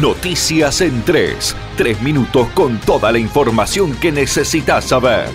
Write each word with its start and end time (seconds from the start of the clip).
Noticias 0.00 0.80
en 0.80 1.02
3. 1.02 1.54
Tres 1.76 2.00
minutos 2.00 2.48
con 2.54 2.80
toda 2.80 3.12
la 3.12 3.18
información 3.18 3.94
que 3.96 4.10
necesitas 4.10 4.86
saber. 4.86 5.28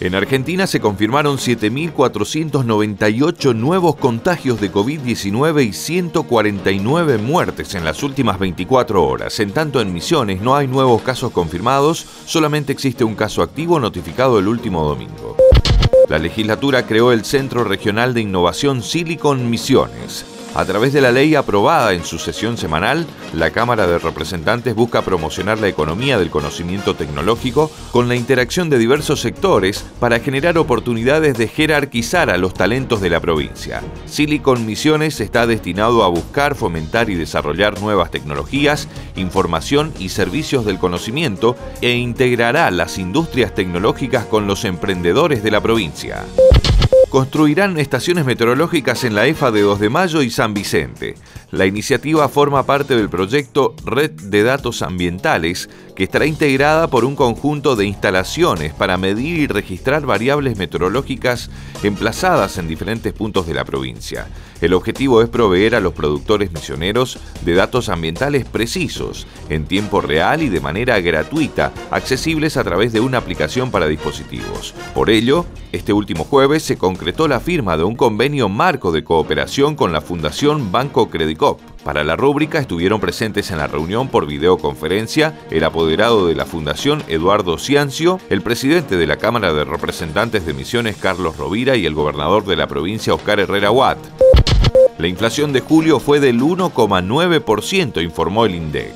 En 0.00 0.14
Argentina 0.14 0.68
se 0.68 0.80
confirmaron 0.80 1.38
7.498 1.38 3.56
nuevos 3.56 3.96
contagios 3.96 4.60
de 4.60 4.70
COVID-19 4.70 5.66
y 5.66 5.72
149 5.72 7.18
muertes 7.18 7.74
en 7.74 7.84
las 7.84 8.00
últimas 8.02 8.38
24 8.38 9.02
horas. 9.02 9.40
En 9.40 9.50
tanto, 9.50 9.80
en 9.80 9.92
Misiones 9.92 10.40
no 10.40 10.54
hay 10.54 10.68
nuevos 10.68 11.02
casos 11.02 11.32
confirmados, 11.32 12.06
solamente 12.26 12.72
existe 12.72 13.02
un 13.02 13.14
caso 13.14 13.42
activo 13.42 13.80
notificado 13.80 14.38
el 14.38 14.46
último 14.46 14.84
domingo. 14.84 15.36
La 16.08 16.18
legislatura 16.18 16.86
creó 16.86 17.12
el 17.12 17.24
Centro 17.24 17.64
Regional 17.64 18.12
de 18.12 18.20
Innovación 18.20 18.82
Silicon 18.82 19.48
Misiones. 19.48 20.33
A 20.54 20.64
través 20.64 20.92
de 20.92 21.00
la 21.00 21.10
ley 21.10 21.34
aprobada 21.34 21.94
en 21.94 22.04
su 22.04 22.20
sesión 22.20 22.56
semanal, 22.56 23.08
la 23.32 23.50
Cámara 23.50 23.88
de 23.88 23.98
Representantes 23.98 24.76
busca 24.76 25.02
promocionar 25.02 25.58
la 25.58 25.66
economía 25.66 26.16
del 26.16 26.30
conocimiento 26.30 26.94
tecnológico 26.94 27.72
con 27.90 28.06
la 28.06 28.14
interacción 28.14 28.70
de 28.70 28.78
diversos 28.78 29.20
sectores 29.20 29.84
para 29.98 30.20
generar 30.20 30.56
oportunidades 30.56 31.36
de 31.36 31.48
jerarquizar 31.48 32.30
a 32.30 32.38
los 32.38 32.54
talentos 32.54 33.00
de 33.00 33.10
la 33.10 33.18
provincia. 33.18 33.82
Silicon 34.06 34.64
Misiones 34.64 35.20
está 35.20 35.48
destinado 35.48 36.04
a 36.04 36.08
buscar, 36.08 36.54
fomentar 36.54 37.10
y 37.10 37.16
desarrollar 37.16 37.80
nuevas 37.80 38.12
tecnologías, 38.12 38.86
información 39.16 39.92
y 39.98 40.10
servicios 40.10 40.64
del 40.64 40.78
conocimiento 40.78 41.56
e 41.80 41.96
integrará 41.96 42.70
las 42.70 42.98
industrias 42.98 43.56
tecnológicas 43.56 44.24
con 44.26 44.46
los 44.46 44.64
emprendedores 44.64 45.42
de 45.42 45.50
la 45.50 45.60
provincia 45.60 46.24
construirán 47.14 47.78
estaciones 47.78 48.24
meteorológicas 48.24 49.04
en 49.04 49.14
la 49.14 49.24
EFA 49.28 49.52
de 49.52 49.60
2 49.60 49.78
de 49.78 49.88
Mayo 49.88 50.20
y 50.20 50.30
San 50.30 50.52
Vicente. 50.52 51.14
La 51.52 51.64
iniciativa 51.64 52.28
forma 52.28 52.66
parte 52.66 52.96
del 52.96 53.08
proyecto 53.08 53.76
Red 53.84 54.10
de 54.10 54.42
Datos 54.42 54.82
Ambientales, 54.82 55.70
que 55.94 56.02
estará 56.02 56.26
integrada 56.26 56.88
por 56.88 57.04
un 57.04 57.14
conjunto 57.14 57.76
de 57.76 57.86
instalaciones 57.86 58.72
para 58.72 58.98
medir 58.98 59.38
y 59.38 59.46
registrar 59.46 60.04
variables 60.04 60.58
meteorológicas 60.58 61.50
emplazadas 61.84 62.58
en 62.58 62.66
diferentes 62.66 63.12
puntos 63.12 63.46
de 63.46 63.54
la 63.54 63.64
provincia. 63.64 64.26
El 64.60 64.74
objetivo 64.74 65.22
es 65.22 65.28
proveer 65.28 65.76
a 65.76 65.80
los 65.80 65.92
productores 65.92 66.50
misioneros 66.50 67.18
de 67.44 67.54
datos 67.54 67.90
ambientales 67.90 68.44
precisos, 68.44 69.28
en 69.50 69.66
tiempo 69.66 70.00
real 70.00 70.42
y 70.42 70.48
de 70.48 70.60
manera 70.60 70.98
gratuita, 71.00 71.72
accesibles 71.92 72.56
a 72.56 72.64
través 72.64 72.92
de 72.92 72.98
una 72.98 73.18
aplicación 73.18 73.70
para 73.70 73.86
dispositivos. 73.86 74.74
Por 74.94 75.10
ello, 75.10 75.46
este 75.70 75.92
último 75.92 76.24
jueves 76.24 76.64
se 76.64 76.76
concretó 76.76 77.03
la 77.04 77.38
firma 77.38 77.76
de 77.76 77.84
un 77.84 77.96
convenio 77.96 78.48
marco 78.48 78.90
de 78.90 79.04
cooperación 79.04 79.76
con 79.76 79.92
la 79.92 80.00
Fundación 80.00 80.72
Banco 80.72 81.10
Credicop. 81.10 81.60
Para 81.84 82.02
la 82.02 82.16
rúbrica 82.16 82.58
estuvieron 82.58 82.98
presentes 82.98 83.50
en 83.50 83.58
la 83.58 83.66
reunión 83.66 84.08
por 84.08 84.26
videoconferencia 84.26 85.38
el 85.50 85.64
apoderado 85.64 86.26
de 86.26 86.34
la 86.34 86.46
Fundación 86.46 87.02
Eduardo 87.06 87.58
Ciancio, 87.58 88.20
el 88.30 88.40
presidente 88.40 88.96
de 88.96 89.06
la 89.06 89.16
Cámara 89.16 89.52
de 89.52 89.64
Representantes 89.64 90.46
de 90.46 90.54
Misiones 90.54 90.96
Carlos 90.96 91.36
Rovira 91.36 91.76
y 91.76 91.84
el 91.84 91.94
gobernador 91.94 92.46
de 92.46 92.56
la 92.56 92.66
provincia 92.66 93.14
Oscar 93.14 93.38
Herrera 93.38 93.70
Watt. 93.70 93.98
La 94.98 95.06
inflación 95.06 95.52
de 95.52 95.60
julio 95.60 96.00
fue 96.00 96.20
del 96.20 96.40
1,9%, 96.40 98.02
informó 98.02 98.46
el 98.46 98.54
INDEC. 98.54 98.92